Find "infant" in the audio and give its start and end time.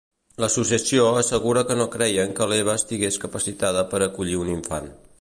4.61-4.95